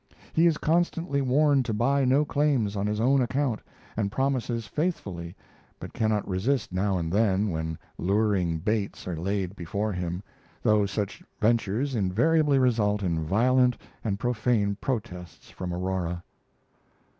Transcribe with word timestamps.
He 0.33 0.47
is 0.47 0.57
constantly 0.57 1.21
warned 1.21 1.63
to 1.65 1.73
buy 1.75 2.05
no 2.05 2.25
claims 2.25 2.75
on 2.75 2.87
his 2.87 2.99
own 2.99 3.21
account 3.21 3.61
and 3.95 4.11
promises 4.11 4.65
faithfully, 4.65 5.35
but 5.79 5.93
cannot 5.93 6.27
resist 6.27 6.73
now 6.73 6.97
and 6.97 7.13
then 7.13 7.49
when 7.51 7.77
luring 7.99 8.57
baits 8.57 9.07
are 9.07 9.15
laid 9.15 9.55
before 9.55 9.93
him, 9.93 10.23
though 10.63 10.87
such 10.87 11.21
ventures 11.39 11.93
invariably 11.93 12.57
result 12.57 13.03
in 13.03 13.23
violent 13.27 13.77
and 14.03 14.19
profane 14.19 14.75
protests 14.81 15.51
from 15.51 15.71
Aurora. 15.71 16.23